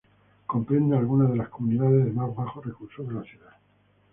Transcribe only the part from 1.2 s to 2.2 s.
de las comunidades de